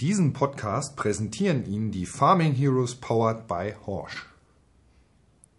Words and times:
Diesen 0.00 0.32
Podcast 0.32 0.96
präsentieren 0.96 1.66
Ihnen 1.66 1.90
die 1.90 2.06
Farming 2.06 2.54
Heroes 2.54 2.94
powered 2.94 3.46
by 3.46 3.74
Horsch. 3.84 4.30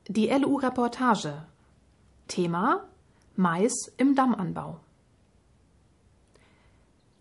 Die 0.08 0.30
LU-Reportage. 0.30 1.46
Thema 2.28 2.84
Mais 3.36 3.92
im 3.98 4.16
Dammanbau. 4.16 4.80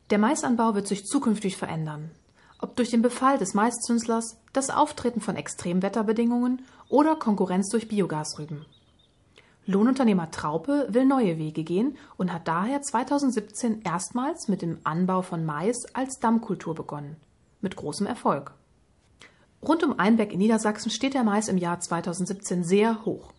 Der 0.08 0.16
Maisanbau 0.16 0.74
wird 0.74 0.88
sich 0.88 1.04
zukünftig 1.04 1.58
verändern. 1.58 2.10
Ob 2.58 2.74
durch 2.76 2.88
den 2.88 3.02
Befall 3.02 3.36
des 3.36 3.52
Maiszünslers, 3.52 4.38
das 4.54 4.70
Auftreten 4.70 5.20
von 5.20 5.36
Extremwetterbedingungen 5.36 6.64
oder 6.88 7.16
Konkurrenz 7.16 7.68
durch 7.68 7.86
Biogasrüben. 7.86 8.64
Lohnunternehmer 9.70 10.32
Traupe 10.32 10.88
will 10.90 11.04
neue 11.04 11.38
Wege 11.38 11.62
gehen 11.62 11.96
und 12.16 12.32
hat 12.32 12.48
daher 12.48 12.82
2017 12.82 13.82
erstmals 13.82 14.48
mit 14.48 14.62
dem 14.62 14.78
Anbau 14.82 15.22
von 15.22 15.44
Mais 15.44 15.86
als 15.92 16.18
Dammkultur 16.18 16.74
begonnen. 16.74 17.16
Mit 17.60 17.76
großem 17.76 18.06
Erfolg. 18.06 18.52
Rund 19.62 19.84
um 19.84 19.96
Einbeck 19.98 20.32
in 20.32 20.38
Niedersachsen 20.38 20.90
steht 20.90 21.14
der 21.14 21.22
Mais 21.22 21.46
im 21.46 21.56
Jahr 21.56 21.78
2017 21.78 22.64
sehr 22.64 23.04
hoch. 23.04 23.32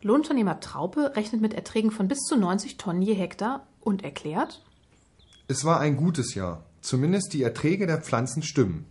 Lohnunternehmer 0.00 0.60
Traupe 0.60 1.16
rechnet 1.16 1.40
mit 1.40 1.54
Erträgen 1.54 1.90
von 1.90 2.06
bis 2.06 2.20
zu 2.20 2.36
90 2.36 2.76
Tonnen 2.76 3.02
je 3.02 3.14
Hektar 3.14 3.66
und 3.80 4.04
erklärt, 4.04 4.62
Es 5.48 5.64
war 5.64 5.80
ein 5.80 5.96
gutes 5.96 6.34
Jahr. 6.34 6.64
Zumindest 6.82 7.32
die 7.32 7.42
Erträge 7.42 7.86
der 7.86 8.00
Pflanzen 8.00 8.42
stimmen. 8.42 8.86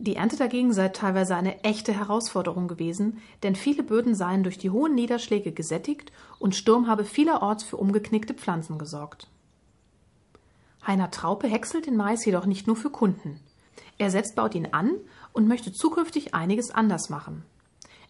Die 0.00 0.14
Ernte 0.14 0.36
dagegen 0.36 0.72
sei 0.72 0.88
teilweise 0.90 1.34
eine 1.34 1.64
echte 1.64 1.92
Herausforderung 1.92 2.68
gewesen, 2.68 3.20
denn 3.42 3.56
viele 3.56 3.82
Böden 3.82 4.14
seien 4.14 4.44
durch 4.44 4.56
die 4.56 4.70
hohen 4.70 4.94
Niederschläge 4.94 5.50
gesättigt 5.50 6.12
und 6.38 6.54
Sturm 6.54 6.86
habe 6.86 7.04
vielerorts 7.04 7.64
für 7.64 7.78
umgeknickte 7.78 8.34
Pflanzen 8.34 8.78
gesorgt. 8.78 9.28
Heiner 10.86 11.10
Traupe 11.10 11.48
häckselt 11.48 11.86
den 11.86 11.96
Mais 11.96 12.24
jedoch 12.24 12.46
nicht 12.46 12.68
nur 12.68 12.76
für 12.76 12.90
Kunden. 12.90 13.40
Er 13.98 14.10
selbst 14.10 14.36
baut 14.36 14.54
ihn 14.54 14.68
an 14.72 14.92
und 15.32 15.48
möchte 15.48 15.72
zukünftig 15.72 16.32
einiges 16.32 16.70
anders 16.70 17.10
machen. 17.10 17.44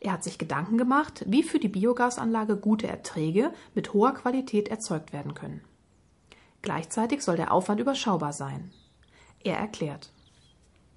Er 0.01 0.13
hat 0.13 0.23
sich 0.23 0.39
Gedanken 0.39 0.77
gemacht, 0.77 1.25
wie 1.27 1.43
für 1.43 1.59
die 1.59 1.69
Biogasanlage 1.69 2.57
gute 2.57 2.87
Erträge 2.87 3.53
mit 3.75 3.95
hoher 3.95 4.13
Qualität 4.13 4.69
erzeugt 4.69 5.15
werden 5.15 5.33
können. 5.33 5.63
Gleichzeitig 6.61 7.23
soll 7.23 7.37
der 7.37 7.51
Aufwand 7.51 7.81
überschaubar 7.81 8.35
sein. 8.35 8.71
Er 9.43 9.57
erklärt. 9.57 10.11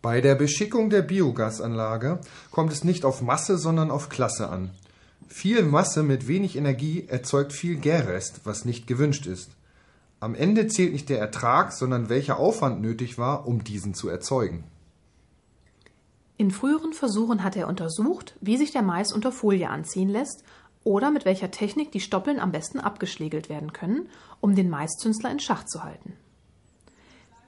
Bei 0.02 0.20
der 0.20 0.34
Beschickung 0.34 0.90
der 0.90 1.04
Biogasanlage 1.04 2.22
kommt 2.50 2.72
es 2.72 2.84
nicht 2.84 3.06
auf 3.06 3.22
Masse, 3.22 3.60
sondern 3.60 3.92
auf 3.92 4.10
Klasse 4.10 4.50
an. 4.50 4.72
Viel 5.28 5.64
Masse 5.64 6.02
mit 6.02 6.28
wenig 6.28 6.56
Energie 6.56 7.06
erzeugt 7.08 7.54
viel 7.54 7.76
Gärrest, 7.76 8.42
was 8.44 8.66
nicht 8.66 8.88
gewünscht 8.88 9.28
ist. 9.28 9.52
Am 10.20 10.34
Ende 10.34 10.68
zählt 10.68 10.92
nicht 10.92 11.10
der 11.10 11.20
Ertrag, 11.20 11.72
sondern 11.72 12.10
welcher 12.10 12.38
Aufwand 12.38 12.82
nötig 12.82 13.18
war, 13.18 13.48
um 13.48 13.64
diesen 13.64 13.94
zu 13.94 14.10
erzeugen. 14.10 14.64
In 16.38 16.50
früheren 16.50 16.94
Versuchen 16.94 17.44
hat 17.44 17.56
er 17.56 17.68
untersucht, 17.68 18.36
wie 18.42 18.58
sich 18.58 18.72
der 18.72 18.82
Mais 18.82 19.14
unter 19.14 19.32
Folie 19.32 19.70
anziehen 19.70 20.10
lässt 20.10 20.44
oder 20.84 21.12
mit 21.12 21.26
welcher 21.26 21.52
Technik 21.52 21.92
die 21.92 22.00
Stoppeln 22.00 22.40
am 22.40 22.52
besten 22.52 22.80
abgeschlägelt 22.80 23.50
werden 23.50 23.72
können, 23.72 24.10
um 24.40 24.56
den 24.56 24.70
Maiszünsler 24.70 25.30
in 25.32 25.40
Schach 25.40 25.66
zu 25.66 25.84
halten. 25.84 26.14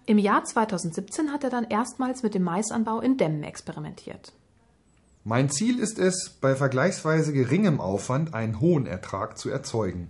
Im 0.06 0.18
Jahr 0.18 0.44
2017 0.44 1.32
hat 1.32 1.46
er 1.46 1.50
dann 1.50 1.64
erstmals 1.64 2.24
mit 2.24 2.34
dem 2.34 2.44
Maisanbau 2.44 3.00
in 3.00 3.18
Dämmen 3.18 3.44
experimentiert. 3.44 4.34
Mein 5.24 5.50
Ziel 5.50 5.80
ist 5.80 5.98
es, 5.98 6.32
bei 6.42 6.56
vergleichsweise 6.56 7.32
geringem 7.32 7.80
Aufwand 7.80 8.34
einen 8.34 8.60
hohen 8.60 8.86
Ertrag 8.86 9.38
zu 9.38 9.50
erzeugen. 9.50 10.10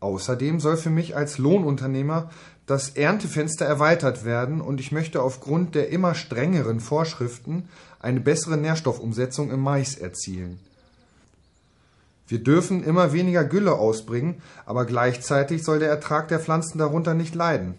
Außerdem 0.00 0.60
soll 0.60 0.78
für 0.78 0.88
mich 0.88 1.14
als 1.14 1.36
Lohnunternehmer 1.36 2.30
das 2.64 2.90
Erntefenster 2.90 3.66
erweitert 3.66 4.24
werden 4.24 4.62
und 4.62 4.80
ich 4.80 4.92
möchte 4.92 5.22
aufgrund 5.22 5.74
der 5.74 5.90
immer 5.90 6.14
strengeren 6.14 6.80
Vorschriften 6.80 7.68
eine 8.00 8.20
bessere 8.20 8.56
Nährstoffumsetzung 8.56 9.50
im 9.50 9.60
Mais 9.60 9.96
erzielen. 9.96 10.58
Wir 12.26 12.42
dürfen 12.42 12.84
immer 12.84 13.12
weniger 13.12 13.44
Gülle 13.44 13.72
ausbringen, 13.72 14.42
aber 14.64 14.86
gleichzeitig 14.86 15.64
soll 15.64 15.78
der 15.78 15.88
Ertrag 15.90 16.28
der 16.28 16.40
Pflanzen 16.40 16.78
darunter 16.78 17.12
nicht 17.12 17.34
leiden. 17.34 17.74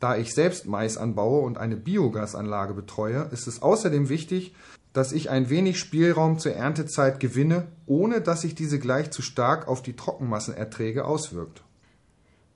Da 0.00 0.16
ich 0.16 0.34
selbst 0.34 0.66
Mais 0.66 0.96
anbaue 0.96 1.40
und 1.40 1.58
eine 1.58 1.76
Biogasanlage 1.76 2.74
betreue, 2.74 3.28
ist 3.32 3.48
es 3.48 3.62
außerdem 3.62 4.08
wichtig, 4.08 4.54
dass 4.92 5.12
ich 5.12 5.30
ein 5.30 5.50
wenig 5.50 5.78
Spielraum 5.78 6.38
zur 6.38 6.52
Erntezeit 6.52 7.20
gewinne, 7.20 7.68
ohne 7.86 8.20
dass 8.20 8.42
sich 8.42 8.54
diese 8.54 8.78
gleich 8.78 9.10
zu 9.10 9.22
stark 9.22 9.68
auf 9.68 9.82
die 9.82 9.96
Trockenmassenerträge 9.96 11.04
auswirkt. 11.04 11.62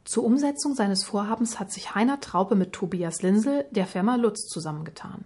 Zur 0.04 0.25
Umsetzung 0.25 0.75
seines 0.75 1.04
Vorhabens 1.04 1.60
hat 1.60 1.70
sich 1.70 1.94
Heiner 1.94 2.20
Traupe 2.20 2.56
mit 2.56 2.72
Tobias 2.72 3.22
Linsel 3.22 3.64
der 3.70 3.86
Firma 3.86 4.16
Lutz 4.16 4.47
zusammengetan. 4.48 5.24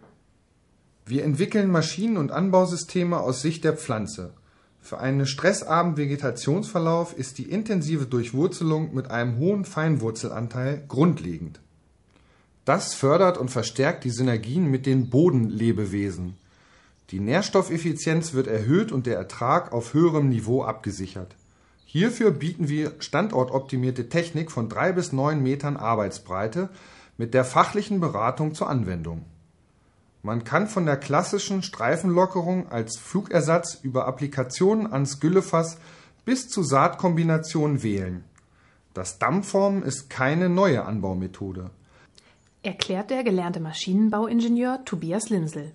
Wir 1.06 1.24
entwickeln 1.24 1.70
Maschinen 1.70 2.16
und 2.16 2.32
Anbausysteme 2.32 3.20
aus 3.20 3.40
Sicht 3.40 3.64
der 3.64 3.76
Pflanze. 3.76 4.34
Für 4.80 4.98
einen 4.98 5.26
stressarmen 5.26 5.96
Vegetationsverlauf 5.96 7.16
ist 7.16 7.38
die 7.38 7.50
intensive 7.50 8.06
Durchwurzelung 8.06 8.94
mit 8.94 9.10
einem 9.10 9.38
hohen 9.38 9.64
Feinwurzelanteil 9.64 10.84
grundlegend. 10.88 11.60
Das 12.66 12.94
fördert 12.94 13.38
und 13.38 13.48
verstärkt 13.48 14.02
die 14.02 14.10
Synergien 14.10 14.68
mit 14.68 14.86
den 14.86 15.08
Bodenlebewesen. 15.08 16.34
Die 17.10 17.20
Nährstoffeffizienz 17.20 18.32
wird 18.32 18.48
erhöht 18.48 18.90
und 18.90 19.06
der 19.06 19.16
Ertrag 19.16 19.72
auf 19.72 19.94
höherem 19.94 20.28
Niveau 20.28 20.64
abgesichert. 20.64 21.36
Hierfür 21.84 22.32
bieten 22.32 22.68
wir 22.68 22.94
standortoptimierte 22.98 24.08
Technik 24.08 24.50
von 24.50 24.68
drei 24.68 24.90
bis 24.90 25.12
neun 25.12 25.44
Metern 25.44 25.76
Arbeitsbreite 25.76 26.68
mit 27.16 27.34
der 27.34 27.44
fachlichen 27.44 28.00
Beratung 28.00 28.52
zur 28.52 28.68
Anwendung. 28.68 29.24
Man 30.24 30.42
kann 30.42 30.66
von 30.66 30.86
der 30.86 30.96
klassischen 30.96 31.62
Streifenlockerung 31.62 32.68
als 32.72 32.98
Flugersatz 32.98 33.78
über 33.80 34.08
Applikationen 34.08 34.92
ans 34.92 35.20
Güllefass 35.20 35.78
bis 36.24 36.48
zu 36.48 36.64
Saatkombinationen 36.64 37.84
wählen. 37.84 38.24
Das 38.92 39.20
Dammformen 39.20 39.84
ist 39.84 40.10
keine 40.10 40.48
neue 40.48 40.84
Anbaumethode. 40.84 41.70
Erklärt 42.66 43.10
der 43.10 43.22
gelernte 43.22 43.60
Maschinenbauingenieur 43.60 44.84
Tobias 44.84 45.28
Linsel. 45.28 45.70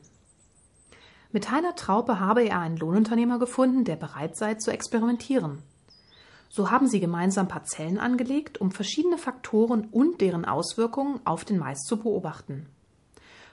Mit 1.31 1.49
Heiner 1.49 1.73
Traupe 1.77 2.19
habe 2.19 2.43
er 2.43 2.59
einen 2.59 2.75
Lohnunternehmer 2.75 3.39
gefunden, 3.39 3.85
der 3.85 3.95
bereit 3.95 4.35
sei 4.35 4.55
zu 4.55 4.71
experimentieren. 4.71 5.63
So 6.49 6.69
haben 6.69 6.87
sie 6.87 6.99
gemeinsam 6.99 7.47
Parzellen 7.47 7.97
angelegt, 7.97 8.59
um 8.59 8.71
verschiedene 8.71 9.17
Faktoren 9.17 9.87
und 9.89 10.19
deren 10.19 10.43
Auswirkungen 10.43 11.21
auf 11.23 11.45
den 11.45 11.59
Mais 11.59 11.79
zu 11.83 11.95
beobachten. 11.95 12.65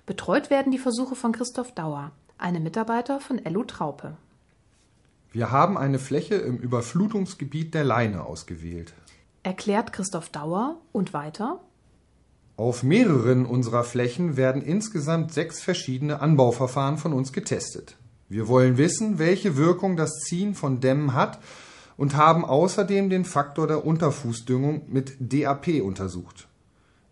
Betreut 0.04 0.50
werden 0.50 0.72
die 0.72 0.78
Versuche 0.80 1.14
von 1.14 1.30
Christoph 1.30 1.70
Dauer, 1.70 2.10
einem 2.38 2.64
Mitarbeiter 2.64 3.20
von 3.20 3.38
LU 3.38 3.62
Traupe. 3.62 4.16
Wir 5.30 5.52
haben 5.52 5.78
eine 5.78 6.00
Fläche 6.00 6.34
im 6.34 6.56
Überflutungsgebiet 6.56 7.72
der 7.72 7.84
Leine 7.84 8.24
ausgewählt. 8.24 8.94
Erklärt 9.44 9.92
Christoph 9.92 10.28
Dauer 10.30 10.80
und 10.90 11.12
weiter. 11.12 11.60
Auf 12.58 12.82
mehreren 12.82 13.46
unserer 13.46 13.84
Flächen 13.84 14.36
werden 14.36 14.62
insgesamt 14.62 15.32
sechs 15.32 15.62
verschiedene 15.62 16.20
Anbauverfahren 16.20 16.98
von 16.98 17.12
uns 17.12 17.32
getestet. 17.32 17.96
Wir 18.28 18.48
wollen 18.48 18.78
wissen, 18.78 19.20
welche 19.20 19.56
Wirkung 19.56 19.96
das 19.96 20.10
Ziehen 20.26 20.56
von 20.56 20.80
Dämmen 20.80 21.14
hat 21.14 21.38
und 21.96 22.16
haben 22.16 22.44
außerdem 22.44 23.10
den 23.10 23.24
Faktor 23.24 23.68
der 23.68 23.86
Unterfußdüngung 23.86 24.82
mit 24.88 25.14
DAP 25.20 25.80
untersucht. 25.80 26.48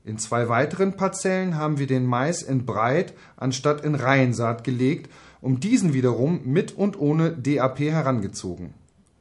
In 0.04 0.18
zwei 0.18 0.48
weiteren 0.48 0.96
Parzellen 0.96 1.54
haben 1.54 1.78
wir 1.78 1.86
den 1.86 2.06
Mais 2.06 2.42
in 2.42 2.66
Breit 2.66 3.14
anstatt 3.36 3.84
in 3.84 3.94
Reihensaat 3.94 4.64
gelegt, 4.64 5.08
um 5.40 5.60
diesen 5.60 5.94
wiederum 5.94 6.40
mit 6.44 6.72
und 6.72 6.98
ohne 6.98 7.30
DAP 7.30 7.78
herangezogen. 7.78 8.74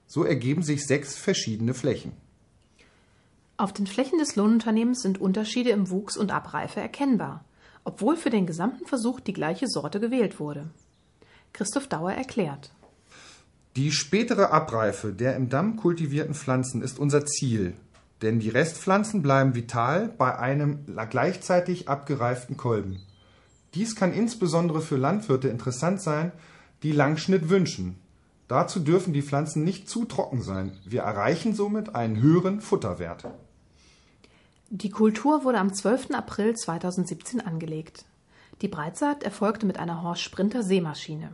So 0.08 0.24
ergeben 0.24 0.64
sich 0.64 0.88
sechs 0.88 1.16
verschiedene 1.16 1.76
Flächen. 1.76 2.14
Auf 3.58 3.72
den 3.72 3.88
Flächen 3.88 4.20
des 4.20 4.36
Lohnunternehmens 4.36 5.02
sind 5.02 5.22
Unterschiede 5.22 5.70
im 5.70 5.90
Wuchs 5.90 6.18
und 6.18 6.32
Abreife 6.32 6.82
erkennbar, 6.82 7.46
obwohl 7.86 8.18
für 8.18 8.30
den 8.30 8.46
gesamten 8.46 8.86
Versuch 8.86 9.22
die 9.22 9.32
gleiche 9.32 9.68
Sorte 9.68 10.02
gewählt 10.02 10.42
wurde. 10.42 10.70
Christoph 11.54 11.88
Dauer 11.88 12.12
erklärt. 12.12 12.74
Die 13.78 13.92
spätere 13.92 14.52
Abreife 14.52 15.14
der 15.14 15.38
im 15.38 15.48
Damm 15.48 15.78
kultivierten 15.78 16.34
Pflanzen 16.34 16.82
ist 16.82 17.00
unser 17.00 17.26
Ziel, 17.26 17.76
denn 18.22 18.40
die 18.40 18.50
Restpflanzen 18.50 19.22
bleiben 19.22 19.56
vital 19.56 20.10
bei 20.10 20.38
einem 20.38 20.80
gleichzeitig 21.10 21.88
abgereiften 21.88 22.58
Kolben. 22.58 23.02
Dies 23.74 23.96
kann 23.96 24.14
insbesondere 24.14 24.82
für 24.82 24.98
Landwirte 24.98 25.48
interessant 25.48 26.02
sein, 26.02 26.34
die 26.84 26.92
Langschnitt 26.92 27.50
wünschen. 27.50 27.96
Dazu 28.50 28.80
dürfen 28.80 29.14
die 29.14 29.22
Pflanzen 29.22 29.64
nicht 29.64 29.90
zu 29.90 30.06
trocken 30.06 30.42
sein. 30.42 30.78
Wir 30.86 31.02
erreichen 31.02 31.54
somit 31.54 31.96
einen 31.96 32.22
höheren 32.22 32.62
Futterwert. 32.62 33.26
Die 34.78 34.90
Kultur 34.90 35.46
wurde 35.46 35.60
am 35.60 35.74
12. 35.74 36.12
April 36.12 36.54
2017 36.54 37.40
angelegt. 37.40 38.04
Die 38.62 38.68
Breitsaat 38.68 39.24
erfolgte 39.24 39.66
mit 39.66 39.80
einer 39.80 40.04
Horst 40.04 40.22
Sprinter 40.22 40.64
Seemaschine. 40.64 41.32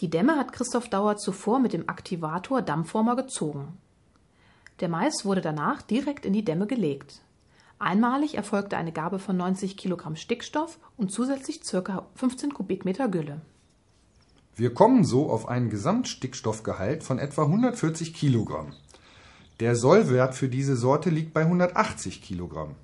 Die 0.00 0.10
Dämme 0.10 0.36
hat 0.36 0.52
Christoph 0.52 0.90
Dauer 0.90 1.16
zuvor 1.16 1.58
mit 1.58 1.72
dem 1.72 1.88
Aktivator 1.88 2.60
Dammformer 2.60 3.16
gezogen. 3.16 3.78
Der 4.80 4.90
Mais 4.90 5.24
wurde 5.24 5.40
danach 5.40 5.80
direkt 5.80 6.26
in 6.26 6.34
die 6.34 6.44
Dämme 6.44 6.66
gelegt. 6.66 7.22
Einmalig 7.78 8.34
erfolgte 8.34 8.76
eine 8.76 8.92
Gabe 8.92 9.18
von 9.18 9.38
90 9.38 9.78
Kilogramm 9.78 10.14
Stickstoff 10.14 10.78
und 10.98 11.10
zusätzlich 11.10 11.62
ca. 11.62 12.04
15 12.16 12.52
Kubikmeter 12.52 13.08
Gülle. 13.08 13.40
Wir 14.54 14.74
kommen 14.74 15.04
so 15.06 15.30
auf 15.30 15.48
einen 15.48 15.70
Gesamtstickstoffgehalt 15.70 17.04
von 17.04 17.18
etwa 17.18 17.44
140 17.44 18.12
Kilogramm. 18.12 18.74
Der 19.60 19.76
Sollwert 19.76 20.34
für 20.34 20.48
diese 20.48 20.76
Sorte 20.76 21.10
liegt 21.10 21.32
bei 21.32 21.42
180 21.42 22.22
Kilogramm. 22.22 22.74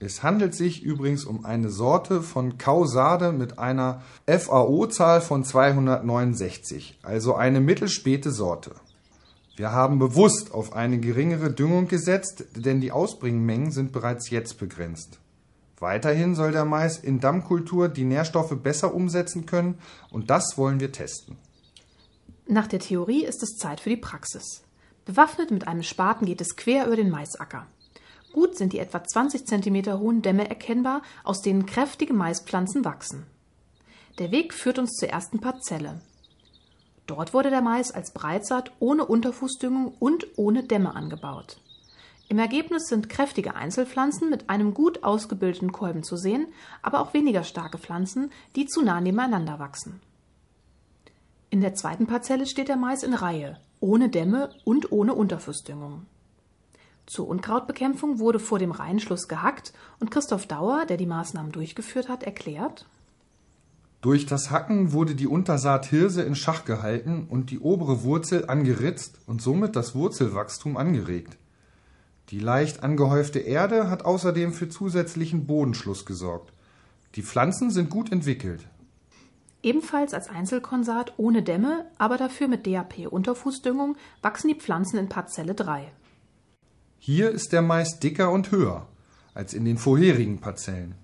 Es 0.00 0.24
handelt 0.24 0.56
sich 0.56 0.82
übrigens 0.82 1.24
um 1.24 1.44
eine 1.44 1.68
Sorte 1.70 2.22
von 2.22 2.58
Kausade 2.58 3.30
mit 3.30 3.60
einer 3.60 4.02
FAO-Zahl 4.26 5.20
von 5.20 5.44
269, 5.44 6.98
also 7.04 7.36
eine 7.36 7.60
mittelspäte 7.60 8.32
Sorte. 8.32 8.72
Wir 9.54 9.70
haben 9.70 10.00
bewusst 10.00 10.52
auf 10.52 10.72
eine 10.72 10.98
geringere 10.98 11.52
Düngung 11.52 11.86
gesetzt, 11.86 12.44
denn 12.56 12.80
die 12.80 12.90
Ausbringmengen 12.90 13.70
sind 13.70 13.92
bereits 13.92 14.30
jetzt 14.30 14.58
begrenzt. 14.58 15.20
Weiterhin 15.78 16.34
soll 16.34 16.50
der 16.50 16.64
Mais 16.64 16.98
in 16.98 17.20
Dammkultur 17.20 17.88
die 17.88 18.04
Nährstoffe 18.04 18.56
besser 18.60 18.94
umsetzen 18.94 19.46
können 19.46 19.78
und 20.10 20.30
das 20.30 20.56
wollen 20.56 20.80
wir 20.80 20.90
testen. 20.90 21.36
Nach 22.48 22.66
der 22.66 22.80
Theorie 22.80 23.24
ist 23.24 23.44
es 23.44 23.56
Zeit 23.56 23.78
für 23.78 23.90
die 23.90 23.96
Praxis. 23.96 24.61
Bewaffnet 25.04 25.50
mit 25.50 25.66
einem 25.66 25.82
Spaten 25.82 26.26
geht 26.26 26.40
es 26.40 26.56
quer 26.56 26.86
über 26.86 26.96
den 26.96 27.10
Maisacker. 27.10 27.66
Gut 28.32 28.56
sind 28.56 28.72
die 28.72 28.78
etwa 28.78 29.04
20 29.04 29.46
cm 29.46 29.98
hohen 29.98 30.22
Dämme 30.22 30.48
erkennbar, 30.48 31.02
aus 31.24 31.42
denen 31.42 31.66
kräftige 31.66 32.14
Maispflanzen 32.14 32.84
wachsen. 32.84 33.26
Der 34.18 34.30
Weg 34.30 34.54
führt 34.54 34.78
uns 34.78 34.92
zur 34.92 35.08
ersten 35.08 35.40
Parzelle. 35.40 36.00
Dort 37.06 37.34
wurde 37.34 37.50
der 37.50 37.62
Mais 37.62 37.90
als 37.90 38.12
Breitsaat 38.12 38.72
ohne 38.78 39.04
Unterfußdüngung 39.04 39.94
und 39.98 40.26
ohne 40.36 40.62
Dämme 40.62 40.94
angebaut. 40.94 41.58
Im 42.28 42.38
Ergebnis 42.38 42.86
sind 42.86 43.10
kräftige 43.10 43.54
Einzelpflanzen 43.56 44.30
mit 44.30 44.48
einem 44.48 44.72
gut 44.72 45.04
ausgebildeten 45.04 45.72
Kolben 45.72 46.02
zu 46.02 46.16
sehen, 46.16 46.46
aber 46.80 47.00
auch 47.00 47.12
weniger 47.12 47.44
starke 47.44 47.76
Pflanzen, 47.76 48.30
die 48.56 48.66
zu 48.66 48.80
nah 48.80 49.00
nebeneinander 49.00 49.58
wachsen. 49.58 50.00
In 51.52 51.60
der 51.60 51.74
zweiten 51.74 52.06
Parzelle 52.06 52.46
steht 52.46 52.68
der 52.68 52.78
Mais 52.78 53.02
in 53.02 53.12
Reihe, 53.12 53.58
ohne 53.78 54.08
Dämme 54.08 54.48
und 54.64 54.90
ohne 54.90 55.12
Unterfußdüngung. 55.12 56.06
Zur 57.04 57.28
Unkrautbekämpfung 57.28 58.18
wurde 58.18 58.38
vor 58.38 58.58
dem 58.58 58.70
Reihenschluss 58.70 59.28
gehackt 59.28 59.74
und 60.00 60.10
Christoph 60.10 60.46
Dauer, 60.46 60.86
der 60.86 60.96
die 60.96 61.04
Maßnahmen 61.04 61.52
durchgeführt 61.52 62.08
hat, 62.08 62.22
erklärt, 62.22 62.86
durch 64.00 64.24
das 64.24 64.50
Hacken 64.50 64.92
wurde 64.92 65.14
die 65.14 65.26
Untersaat 65.26 65.84
Hirse 65.84 66.22
in 66.22 66.34
Schach 66.36 66.64
gehalten 66.64 67.26
und 67.28 67.50
die 67.50 67.60
obere 67.60 68.02
Wurzel 68.02 68.48
angeritzt 68.48 69.18
und 69.26 69.42
somit 69.42 69.76
das 69.76 69.94
Wurzelwachstum 69.94 70.78
angeregt. 70.78 71.36
Die 72.30 72.40
leicht 72.40 72.82
angehäufte 72.82 73.40
Erde 73.40 73.90
hat 73.90 74.06
außerdem 74.06 74.54
für 74.54 74.70
zusätzlichen 74.70 75.46
Bodenschluss 75.46 76.06
gesorgt. 76.06 76.50
Die 77.14 77.22
Pflanzen 77.22 77.70
sind 77.70 77.90
gut 77.90 78.10
entwickelt. 78.10 78.66
Ebenfalls 79.62 80.12
als 80.12 80.28
Einzelkonsat 80.28 81.14
ohne 81.18 81.42
Dämme, 81.42 81.86
aber 81.96 82.16
dafür 82.16 82.48
mit 82.48 82.66
DAP-Unterfußdüngung 82.66 83.96
wachsen 84.20 84.48
die 84.48 84.56
Pflanzen 84.56 84.98
in 84.98 85.08
Parzelle 85.08 85.54
3. 85.54 85.92
Hier 86.98 87.30
ist 87.30 87.52
der 87.52 87.62
Mais 87.62 88.00
dicker 88.00 88.30
und 88.30 88.50
höher 88.50 88.88
als 89.34 89.54
in 89.54 89.64
den 89.64 89.78
vorherigen 89.78 90.40
Parzellen. 90.40 90.94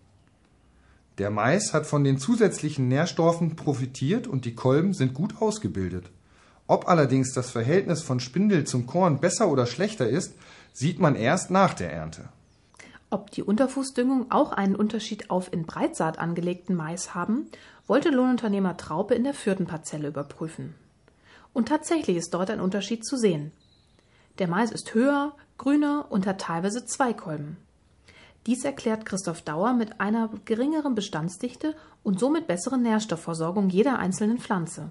Der 1.18 1.30
Mais 1.30 1.72
hat 1.72 1.86
von 1.86 2.04
den 2.04 2.18
zusätzlichen 2.18 2.88
Nährstoffen 2.88 3.56
profitiert 3.56 4.26
und 4.26 4.44
die 4.44 4.54
Kolben 4.54 4.92
sind 4.92 5.14
gut 5.14 5.40
ausgebildet. 5.40 6.10
Ob 6.66 6.86
allerdings 6.86 7.32
das 7.32 7.50
Verhältnis 7.50 8.02
von 8.02 8.20
Spindel 8.20 8.64
zum 8.64 8.86
Korn 8.86 9.20
besser 9.20 9.48
oder 9.48 9.66
schlechter 9.66 10.08
ist, 10.08 10.34
sieht 10.72 11.00
man 11.00 11.16
erst 11.16 11.50
nach 11.50 11.74
der 11.74 11.92
Ernte. 11.92 12.28
Ob 13.10 13.30
die 13.30 13.42
Unterfußdüngung 13.42 14.30
auch 14.30 14.52
einen 14.52 14.76
Unterschied 14.76 15.30
auf 15.30 15.50
in 15.52 15.64
Breitsaat 15.64 16.18
angelegten 16.18 16.76
Mais 16.76 17.14
haben, 17.14 17.46
wollte 17.86 18.10
Lohnunternehmer 18.10 18.76
Traupe 18.76 19.14
in 19.14 19.24
der 19.24 19.32
vierten 19.32 19.66
Parzelle 19.66 20.08
überprüfen. 20.08 20.74
Und 21.54 21.68
tatsächlich 21.68 22.18
ist 22.18 22.34
dort 22.34 22.50
ein 22.50 22.60
Unterschied 22.60 23.06
zu 23.06 23.16
sehen. 23.16 23.52
Der 24.38 24.46
Mais 24.46 24.70
ist 24.70 24.92
höher, 24.92 25.34
grüner 25.56 26.06
und 26.10 26.26
hat 26.26 26.42
teilweise 26.42 26.84
zwei 26.84 27.14
Kolben. 27.14 27.56
Dies 28.46 28.64
erklärt 28.64 29.06
Christoph 29.06 29.42
Dauer 29.42 29.72
mit 29.72 30.00
einer 30.00 30.30
geringeren 30.44 30.94
Bestandsdichte 30.94 31.74
und 32.02 32.20
somit 32.20 32.46
besseren 32.46 32.82
Nährstoffversorgung 32.82 33.70
jeder 33.70 33.98
einzelnen 33.98 34.38
Pflanze. 34.38 34.90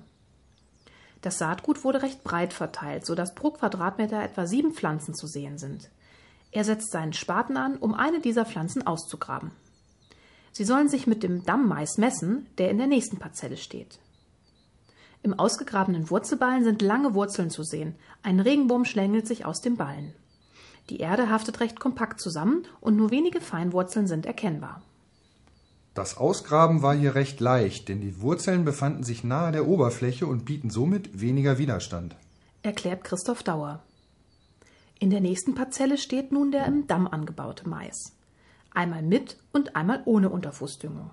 Das 1.21 1.37
Saatgut 1.37 1.83
wurde 1.83 2.01
recht 2.01 2.23
breit 2.23 2.53
verteilt, 2.53 3.05
sodass 3.05 3.33
pro 3.33 3.51
Quadratmeter 3.51 4.21
etwa 4.21 4.45
sieben 4.45 4.73
Pflanzen 4.73 5.15
zu 5.15 5.27
sehen 5.27 5.57
sind. 5.57 5.89
Er 6.57 6.63
setzt 6.63 6.89
seinen 6.89 7.13
Spaten 7.13 7.55
an, 7.55 7.77
um 7.77 7.93
eine 7.93 8.19
dieser 8.19 8.43
Pflanzen 8.43 8.81
auszugraben. 8.81 9.51
Sie 10.51 10.63
sollen 10.63 10.89
sich 10.89 11.05
mit 11.05 11.21
dem 11.21 11.45
Dammmais 11.45 11.99
messen, 11.99 12.47
der 12.57 12.71
in 12.71 12.79
der 12.79 12.87
nächsten 12.87 13.17
Parzelle 13.17 13.57
steht. 13.57 13.99
Im 15.21 15.37
ausgegrabenen 15.37 16.09
Wurzelballen 16.09 16.63
sind 16.63 16.81
lange 16.81 17.13
Wurzeln 17.13 17.51
zu 17.51 17.61
sehen. 17.61 17.93
Ein 18.23 18.39
Regenwurm 18.39 18.85
schlängelt 18.85 19.27
sich 19.27 19.45
aus 19.45 19.61
dem 19.61 19.77
Ballen. 19.77 20.15
Die 20.89 20.97
Erde 20.97 21.29
haftet 21.29 21.59
recht 21.59 21.79
kompakt 21.79 22.19
zusammen 22.19 22.63
und 22.81 22.95
nur 22.95 23.11
wenige 23.11 23.39
Feinwurzeln 23.39 24.07
sind 24.07 24.25
erkennbar. 24.25 24.81
Das 25.93 26.17
Ausgraben 26.17 26.81
war 26.81 26.95
hier 26.95 27.13
recht 27.13 27.39
leicht, 27.39 27.87
denn 27.87 28.01
die 28.01 28.19
Wurzeln 28.19 28.65
befanden 28.65 29.03
sich 29.03 29.23
nahe 29.23 29.51
der 29.51 29.67
Oberfläche 29.67 30.25
und 30.25 30.45
bieten 30.45 30.71
somit 30.71 31.21
weniger 31.21 31.59
Widerstand. 31.59 32.15
Erklärt 32.63 33.03
Christoph 33.03 33.43
Dauer. 33.43 33.83
In 34.99 35.09
der 35.09 35.21
nächsten 35.21 35.53
Parzelle 35.53 35.97
steht 35.97 36.31
nun 36.31 36.51
der 36.51 36.65
im 36.65 36.87
Damm 36.87 37.07
angebaute 37.07 37.69
Mais. 37.69 38.15
Einmal 38.73 39.03
mit 39.03 39.37
und 39.53 39.75
einmal 39.75 40.01
ohne 40.05 40.29
Unterfußdüngung. 40.29 41.11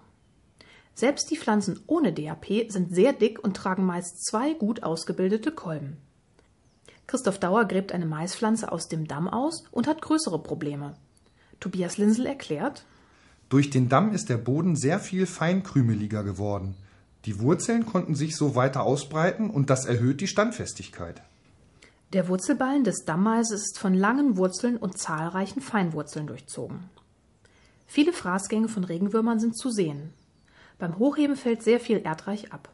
Selbst 0.95 1.31
die 1.31 1.37
Pflanzen 1.37 1.81
ohne 1.87 2.13
DAP 2.13 2.71
sind 2.71 2.95
sehr 2.95 3.13
dick 3.13 3.43
und 3.43 3.57
tragen 3.57 3.85
meist 3.85 4.25
zwei 4.25 4.55
gut 4.55 4.83
ausgebildete 4.83 5.51
Kolben. 5.51 5.97
Christoph 7.07 7.39
Dauer 7.39 7.67
gräbt 7.67 7.93
eine 7.93 8.07
Maispflanze 8.07 8.73
aus 8.73 8.89
dem 8.89 9.07
Damm 9.07 9.29
aus 9.29 9.65
und 9.71 9.87
hat 9.87 10.01
größere 10.01 10.43
Probleme. 10.43 10.95
Tobias 11.61 11.99
Linsel 11.99 12.27
erklärt, 12.27 12.85
durch 13.51 13.71
den 13.71 13.89
Damm 13.89 14.13
ist 14.13 14.31
der 14.31 14.39
Boden 14.39 14.75
sehr 14.75 14.99
viel 14.99 15.27
feinkrümeliger 15.27 16.25
geworden. 16.25 16.75
Die 17.27 17.41
Wurzeln 17.41 17.87
konnten 17.87 18.15
sich 18.15 18.37
so 18.37 18.55
weiter 18.55 18.83
ausbreiten 18.83 19.51
und 19.51 19.71
das 19.71 19.85
erhöht 19.85 20.21
die 20.21 20.27
Standfestigkeit. 20.27 21.23
Der 22.15 22.29
Wurzelballen 22.29 22.85
des 22.85 23.05
Dammmaises 23.05 23.61
ist 23.61 23.79
von 23.81 23.93
langen 23.93 24.37
Wurzeln 24.37 24.77
und 24.77 24.97
zahlreichen 24.97 25.61
Feinwurzeln 25.61 26.29
durchzogen. 26.29 26.89
Viele 27.89 28.13
Fraßgänge 28.13 28.69
von 28.69 28.85
Regenwürmern 28.85 29.41
sind 29.41 29.59
zu 29.59 29.69
sehen. 29.69 30.15
Beim 30.79 30.97
Hochheben 30.97 31.35
fällt 31.35 31.65
sehr 31.65 31.81
viel 31.81 31.99
Erdreich 32.05 32.53
ab. 32.53 32.69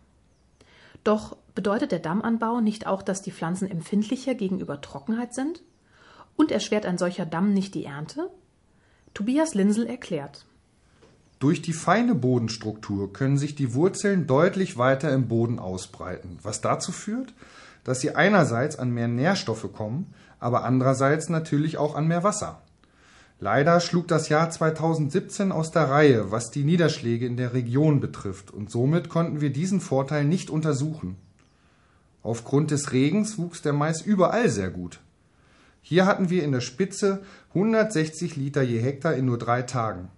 Doch 1.04 1.38
bedeutet 1.54 1.90
der 1.90 2.00
Dammanbau 2.00 2.61
nicht 2.61 2.87
auch, 2.87 3.00
dass 3.00 3.23
die 3.23 3.32
Pflanzen 3.32 3.70
empfindlicher 3.70 4.35
gegenüber 4.35 4.82
Trockenheit 4.82 5.32
sind? 5.35 5.62
Und 6.37 6.52
erschwert 6.52 6.85
ein 6.85 6.99
solcher 6.99 7.25
Damm 7.25 7.54
nicht 7.54 7.75
die 7.75 7.87
Ernte? 7.87 8.28
Tobias 9.14 9.54
Linsel 9.54 9.87
erklärt. 9.87 10.44
Durch 11.38 11.62
die 11.62 11.73
feine 11.73 12.14
Bodenstruktur 12.14 13.11
können 13.14 13.38
sich 13.38 13.54
die 13.54 13.73
Wurzeln 13.73 14.26
deutlich 14.26 14.76
weiter 14.76 15.11
im 15.14 15.28
Boden 15.28 15.59
ausbreiten, 15.59 16.38
was 16.42 16.61
dazu 16.61 16.92
führt, 16.92 17.32
dass 17.84 18.00
sie 18.00 18.14
einerseits 18.14 18.78
an 18.78 18.90
mehr 18.90 19.08
Nährstoffe 19.08 19.72
kommen, 19.72 20.14
aber 20.38 20.64
andererseits 20.64 21.28
natürlich 21.28 21.78
auch 21.78 21.94
an 21.94 22.08
mehr 22.08 22.25
Wasser. 22.25 22.62
Leider 23.38 23.80
schlug 23.80 24.06
das 24.06 24.28
Jahr 24.28 24.50
2017 24.50 25.50
aus 25.50 25.70
der 25.70 25.88
Reihe, 25.88 26.30
was 26.30 26.50
die 26.50 26.64
Niederschläge 26.64 27.25
in 27.25 27.38
der 27.38 27.54
Region 27.54 28.00
betrifft, 28.00 28.50
und 28.50 28.70
somit 28.70 29.08
konnten 29.08 29.40
wir 29.40 29.50
diesen 29.50 29.80
Vorteil 29.80 30.25
nicht 30.25 30.50
untersuchen. 30.50 31.16
Aufgrund 32.22 32.70
des 32.70 32.92
Regens 32.92 33.38
wuchs 33.38 33.62
der 33.62 33.72
Mais 33.72 34.02
überall 34.02 34.50
sehr 34.50 34.70
gut. 34.70 35.00
Hier 35.80 36.04
hatten 36.04 36.28
wir 36.28 36.44
in 36.44 36.52
der 36.52 36.60
Spitze 36.60 37.22
160 37.54 38.37
Liter 38.37 38.60
je 38.60 38.80
Hektar 38.80 39.14
in 39.14 39.25
nur 39.25 39.38
drei 39.38 39.62
Tagen. 39.62 40.10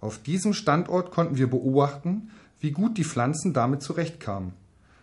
Auf 0.00 0.18
diesem 0.18 0.52
Standort 0.52 1.10
konnten 1.10 1.38
wir 1.38 1.48
beobachten, 1.48 2.30
wie 2.58 2.72
gut 2.72 2.98
die 2.98 3.04
Pflanzen 3.04 3.54
damit 3.54 3.82
zurechtkamen. 3.82 4.52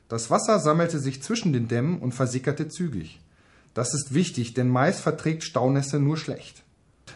Das 0.07 0.29
Wasser 0.29 0.59
sammelte 0.59 0.99
sich 0.99 1.21
zwischen 1.21 1.53
den 1.53 1.67
Dämmen 1.67 1.99
und 1.99 2.13
versickerte 2.13 2.69
zügig. 2.69 3.19
Das 3.73 3.93
ist 3.93 4.13
wichtig, 4.13 4.53
denn 4.53 4.69
Mais 4.69 4.99
verträgt 4.99 5.43
Staunässe 5.43 5.99
nur 5.99 6.17
schlecht. 6.17 6.63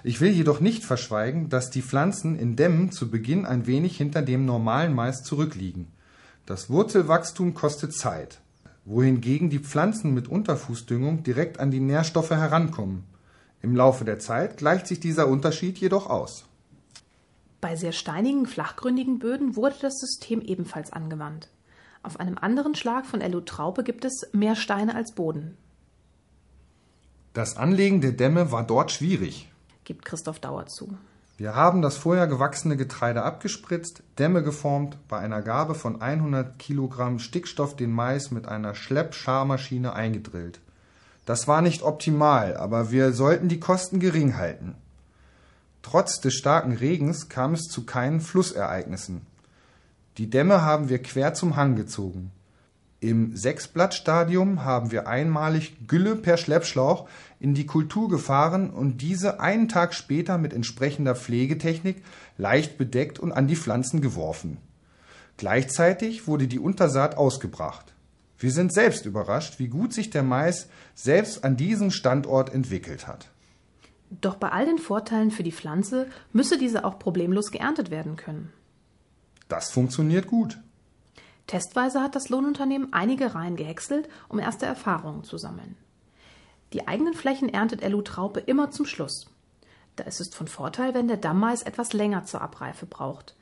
Ich 0.03 0.19
will 0.19 0.31
jedoch 0.31 0.59
nicht 0.59 0.83
verschweigen, 0.83 1.49
dass 1.49 1.69
die 1.69 1.81
Pflanzen 1.81 2.37
in 2.37 2.55
Dämmen 2.55 2.91
zu 2.91 3.09
Beginn 3.09 3.45
ein 3.45 3.67
wenig 3.67 3.97
hinter 3.97 4.21
dem 4.21 4.45
normalen 4.45 4.93
Mais 4.93 5.23
zurückliegen. 5.23 5.87
Das 6.45 6.69
Wurzelwachstum 6.69 7.53
kostet 7.53 7.93
Zeit, 7.93 8.41
wohingegen 8.85 9.49
die 9.49 9.59
Pflanzen 9.59 10.13
mit 10.13 10.27
Unterfußdüngung 10.27 11.23
direkt 11.23 11.59
an 11.59 11.71
die 11.71 11.79
Nährstoffe 11.79 12.31
herankommen. 12.31 13.03
Im 13.61 13.75
Laufe 13.75 14.05
der 14.05 14.19
Zeit 14.19 14.57
gleicht 14.57 14.87
sich 14.87 14.99
dieser 14.99 15.27
Unterschied 15.27 15.77
jedoch 15.77 16.09
aus. 16.09 16.45
Bei 17.61 17.75
sehr 17.75 17.91
steinigen, 17.91 18.47
flachgründigen 18.47 19.19
Böden 19.19 19.55
wurde 19.55 19.75
das 19.81 19.99
System 19.99 20.41
ebenfalls 20.41 20.91
angewandt. 20.91 21.47
Auf 22.03 22.19
einem 22.19 22.37
anderen 22.37 22.75
Schlag 22.75 23.05
von 23.05 23.21
Elu 23.21 23.41
Traupe 23.41 23.83
gibt 23.83 24.05
es 24.05 24.27
mehr 24.33 24.55
Steine 24.55 24.95
als 24.95 25.13
Boden. 25.13 25.57
Das 27.33 27.57
Anlegen 27.57 28.01
der 28.01 28.11
Dämme 28.11 28.51
war 28.51 28.65
dort 28.65 28.91
schwierig. 28.91 29.49
gibt 29.83 30.03
Christoph 30.03 30.39
Dauer 30.39 30.65
zu. 30.65 30.97
Wir 31.37 31.55
haben 31.55 31.81
das 31.81 31.97
vorher 31.97 32.27
gewachsene 32.27 32.77
Getreide 32.77 33.23
abgespritzt, 33.23 34.03
Dämme 34.19 34.43
geformt, 34.43 34.97
bei 35.07 35.17
einer 35.17 35.41
Gabe 35.41 35.73
von 35.73 36.01
100 36.01 36.59
Kilogramm 36.59 37.19
Stickstoff 37.19 37.75
den 37.75 37.91
Mais 37.91 38.31
mit 38.31 38.47
einer 38.47 38.75
Schleppscharmaschine 38.75 39.93
eingedrillt. 39.93 40.59
Das 41.25 41.47
war 41.47 41.61
nicht 41.61 41.83
optimal, 41.83 42.57
aber 42.57 42.91
wir 42.91 43.13
sollten 43.13 43.47
die 43.47 43.59
Kosten 43.59 43.99
gering 43.99 44.37
halten. 44.37 44.75
Trotz 45.81 46.19
des 46.21 46.35
starken 46.35 46.73
Regens 46.73 47.29
kam 47.29 47.53
es 47.53 47.63
zu 47.63 47.85
keinen 47.85 48.21
Flussereignissen. 48.21 49.25
Die 50.17 50.29
Dämme 50.29 50.61
haben 50.61 50.89
wir 50.89 51.01
quer 51.01 51.33
zum 51.33 51.55
Hang 51.55 51.75
gezogen. 51.75 52.31
Im 52.99 53.35
Sechsblattstadium 53.35 54.63
haben 54.63 54.91
wir 54.91 55.07
einmalig 55.07 55.87
Gülle 55.87 56.15
per 56.15 56.37
Schleppschlauch 56.37 57.07
in 57.39 57.55
die 57.55 57.65
Kultur 57.65 58.09
gefahren 58.09 58.69
und 58.69 59.01
diese 59.01 59.39
einen 59.39 59.67
Tag 59.67 59.95
später 59.95 60.37
mit 60.37 60.53
entsprechender 60.53 61.15
Pflegetechnik 61.15 62.03
leicht 62.37 62.77
bedeckt 62.77 63.17
und 63.17 63.31
an 63.31 63.47
die 63.47 63.55
Pflanzen 63.55 64.01
geworfen. 64.01 64.57
Gleichzeitig 65.37 66.27
wurde 66.27 66.47
die 66.47 66.59
Untersaat 66.59 67.17
ausgebracht. 67.17 67.95
Wir 68.37 68.51
sind 68.51 68.71
selbst 68.71 69.07
überrascht, 69.07 69.57
wie 69.57 69.67
gut 69.67 69.93
sich 69.93 70.11
der 70.11 70.21
Mais 70.21 70.67
selbst 70.93 71.43
an 71.43 71.57
diesem 71.57 71.89
Standort 71.89 72.53
entwickelt 72.53 73.07
hat. 73.07 73.29
Doch 74.09 74.35
bei 74.35 74.49
all 74.49 74.65
den 74.65 74.77
Vorteilen 74.77 75.31
für 75.31 75.43
die 75.43 75.51
Pflanze 75.51 76.07
müsse 76.33 76.59
diese 76.59 76.85
auch 76.85 76.99
problemlos 76.99 77.49
geerntet 77.49 77.89
werden 77.89 78.15
können. 78.15 78.51
Das 79.51 79.69
funktioniert 79.69 80.27
gut. 80.27 80.59
Testweise 81.45 81.99
hat 81.99 82.15
das 82.15 82.29
Lohnunternehmen 82.29 82.93
einige 82.93 83.35
Reihen 83.35 83.57
gehäckselt, 83.57 84.07
um 84.29 84.39
erste 84.39 84.65
Erfahrungen 84.65 85.25
zu 85.25 85.37
sammeln. 85.37 85.75
Die 86.71 86.87
eigenen 86.87 87.13
Flächen 87.13 87.49
erntet 87.49 87.85
LU 87.85 88.01
Traupe 88.01 88.39
immer 88.39 88.71
zum 88.71 88.85
Schluss. 88.85 89.29
Da 89.97 90.05
ist 90.05 90.21
es 90.21 90.33
von 90.33 90.47
Vorteil, 90.47 90.93
wenn 90.93 91.09
der 91.09 91.17
Dammmais 91.17 91.63
etwas 91.63 91.91
länger 91.91 92.23
zur 92.23 92.39
Abreife 92.39 92.85
braucht. 92.85 93.35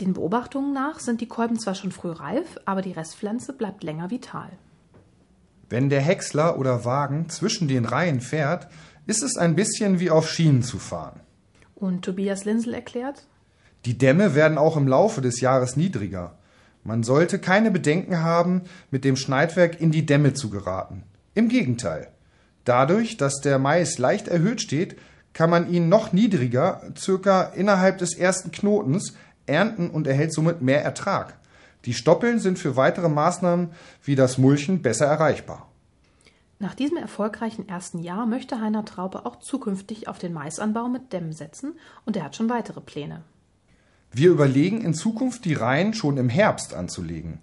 Den 0.00 0.14
Beobachtungen 0.14 0.72
nach 0.72 0.98
sind 0.98 1.20
die 1.20 1.28
Kolben 1.28 1.58
zwar 1.58 1.74
schon 1.74 1.92
früh 1.92 2.12
reif, 2.12 2.58
aber 2.64 2.80
die 2.80 2.92
Restpflanze 2.92 3.52
bleibt 3.52 3.84
länger 3.84 4.10
vital. 4.10 4.48
Wenn 5.68 5.90
der 5.90 6.00
Häcksler 6.00 6.58
oder 6.58 6.86
Wagen 6.86 7.28
zwischen 7.28 7.68
den 7.68 7.84
Reihen 7.84 8.22
fährt, 8.22 8.68
ist 9.06 9.22
es 9.22 9.36
ein 9.36 9.56
bisschen 9.56 10.00
wie 10.00 10.10
auf 10.10 10.26
Schienen 10.26 10.62
zu 10.62 10.78
fahren. 10.78 11.20
Und 11.74 12.02
Tobias 12.02 12.46
Linsel 12.46 12.72
erklärt? 12.72 13.26
Die 13.84 13.98
Dämme 13.98 14.34
werden 14.34 14.58
auch 14.58 14.76
im 14.76 14.88
Laufe 14.88 15.20
des 15.20 15.40
Jahres 15.40 15.76
niedriger. 15.76 16.38
Man 16.84 17.02
sollte 17.02 17.38
keine 17.38 17.70
Bedenken 17.70 18.20
haben, 18.20 18.62
mit 18.90 19.04
dem 19.04 19.16
Schneidwerk 19.16 19.80
in 19.80 19.90
die 19.90 20.06
Dämme 20.06 20.34
zu 20.34 20.50
geraten. 20.50 21.02
Im 21.34 21.48
Gegenteil. 21.48 22.08
Dadurch, 22.64 23.16
dass 23.16 23.40
der 23.40 23.58
Mais 23.58 23.98
leicht 23.98 24.28
erhöht 24.28 24.60
steht, 24.60 24.96
kann 25.34 25.50
man 25.50 25.70
ihn 25.70 25.88
noch 25.88 26.12
niedriger, 26.12 26.82
circa 26.96 27.42
innerhalb 27.42 27.98
des 27.98 28.14
ersten 28.14 28.52
Knotens, 28.52 29.14
ernten 29.46 29.90
und 29.90 30.06
erhält 30.06 30.32
somit 30.32 30.62
mehr 30.62 30.82
Ertrag. 30.82 31.38
Die 31.84 31.92
Stoppeln 31.92 32.38
sind 32.38 32.58
für 32.58 32.76
weitere 32.76 33.08
Maßnahmen 33.08 33.70
wie 34.02 34.14
das 34.14 34.38
Mulchen 34.38 34.80
besser 34.80 35.06
erreichbar. 35.06 35.68
Nach 36.58 36.74
diesem 36.74 36.96
erfolgreichen 36.96 37.68
ersten 37.68 37.98
Jahr 37.98 38.24
möchte 38.24 38.60
Heiner 38.60 38.86
Traube 38.86 39.26
auch 39.26 39.36
zukünftig 39.40 40.08
auf 40.08 40.18
den 40.18 40.32
Maisanbau 40.32 40.88
mit 40.88 41.12
Dämmen 41.12 41.32
setzen 41.32 41.74
und 42.06 42.16
er 42.16 42.24
hat 42.24 42.36
schon 42.36 42.48
weitere 42.48 42.80
Pläne. 42.80 43.22
Wir 44.16 44.30
überlegen 44.30 44.80
in 44.82 44.94
Zukunft 44.94 45.44
die 45.44 45.54
Reihen 45.54 45.92
schon 45.92 46.18
im 46.18 46.28
Herbst 46.28 46.72
anzulegen. 46.72 47.40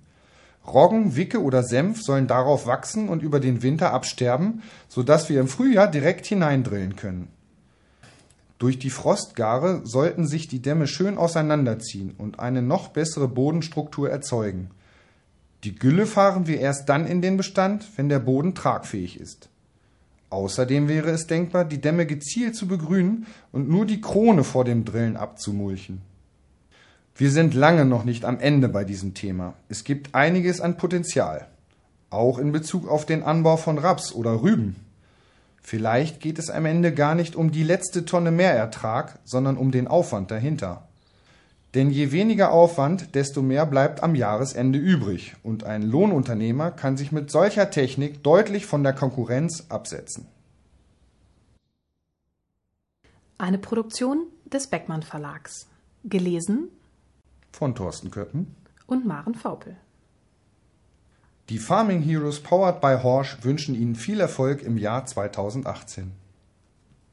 Roggen, 0.65 1.17
Wicke 1.17 1.41
oder 1.41 1.63
Senf 1.63 2.01
sollen 2.01 2.27
darauf 2.27 2.65
wachsen 2.65 3.09
und 3.09 3.21
über 3.21 3.41
den 3.41 3.61
Winter 3.61 3.91
absterben, 3.91 4.61
sodass 4.87 5.27
wir 5.27 5.41
im 5.41 5.49
Frühjahr 5.49 5.89
direkt 5.89 6.25
hineindrillen 6.27 6.95
können. 6.95 7.27
Durch 8.57 8.79
die 8.79 8.89
Frostgare 8.89 9.81
sollten 9.83 10.25
sich 10.25 10.47
die 10.47 10.61
Dämme 10.61 10.87
schön 10.87 11.17
auseinanderziehen 11.17 12.13
und 12.17 12.39
eine 12.39 12.61
noch 12.61 12.89
bessere 12.89 13.27
Bodenstruktur 13.27 14.09
erzeugen. 14.09 14.69
Die 15.65 15.75
Gülle 15.75 16.05
fahren 16.05 16.47
wir 16.47 16.59
erst 16.59 16.87
dann 16.87 17.05
in 17.05 17.21
den 17.21 17.35
Bestand, 17.35 17.85
wenn 17.97 18.07
der 18.07 18.19
Boden 18.19 18.55
tragfähig 18.55 19.19
ist. 19.19 19.49
Außerdem 20.29 20.87
wäre 20.87 21.09
es 21.09 21.27
denkbar, 21.27 21.65
die 21.65 21.81
Dämme 21.81 22.05
gezielt 22.05 22.55
zu 22.55 22.65
begrünen 22.67 23.25
und 23.51 23.67
nur 23.67 23.85
die 23.85 23.99
Krone 23.99 24.45
vor 24.45 24.63
dem 24.63 24.85
Drillen 24.85 25.17
abzumulchen. 25.17 26.01
Wir 27.15 27.31
sind 27.31 27.53
lange 27.53 27.85
noch 27.85 28.03
nicht 28.03 28.25
am 28.25 28.39
Ende 28.39 28.69
bei 28.69 28.83
diesem 28.83 29.13
Thema. 29.13 29.53
Es 29.69 29.83
gibt 29.83 30.15
einiges 30.15 30.61
an 30.61 30.77
Potenzial, 30.77 31.47
auch 32.09 32.39
in 32.39 32.51
Bezug 32.51 32.87
auf 32.87 33.05
den 33.05 33.23
Anbau 33.23 33.57
von 33.57 33.77
Raps 33.77 34.13
oder 34.13 34.41
Rüben. 34.41 34.75
Vielleicht 35.61 36.19
geht 36.19 36.39
es 36.39 36.49
am 36.49 36.65
Ende 36.65 36.93
gar 36.93 37.15
nicht 37.15 37.35
um 37.35 37.51
die 37.51 37.63
letzte 37.63 38.05
Tonne 38.05 38.31
Mehrertrag, 38.31 39.19
sondern 39.23 39.57
um 39.57 39.71
den 39.71 39.87
Aufwand 39.87 40.31
dahinter. 40.31 40.87
Denn 41.73 41.89
je 41.89 42.11
weniger 42.11 42.51
Aufwand, 42.51 43.15
desto 43.15 43.41
mehr 43.41 43.65
bleibt 43.65 44.03
am 44.03 44.15
Jahresende 44.15 44.77
übrig 44.77 45.35
und 45.43 45.63
ein 45.63 45.83
Lohnunternehmer 45.83 46.71
kann 46.71 46.97
sich 46.97 47.13
mit 47.13 47.31
solcher 47.31 47.69
Technik 47.69 48.23
deutlich 48.23 48.65
von 48.65 48.83
der 48.83 48.93
Konkurrenz 48.93 49.65
absetzen. 49.69 50.25
Eine 53.37 53.57
Produktion 53.57 54.25
des 54.45 54.67
Beckmann 54.67 55.01
Verlags. 55.01 55.67
Gelesen 56.03 56.67
von 57.51 57.75
Thorsten 57.75 58.11
Köppen 58.11 58.55
und 58.87 59.05
Maren 59.05 59.35
Vaupel. 59.35 59.77
Die 61.49 61.59
Farming 61.59 62.01
Heroes 62.01 62.39
powered 62.39 62.79
by 62.79 62.97
Horsch 63.03 63.37
wünschen 63.41 63.75
Ihnen 63.75 63.95
viel 63.95 64.19
Erfolg 64.19 64.61
im 64.61 64.77
Jahr 64.77 65.05
2018. 65.05 66.11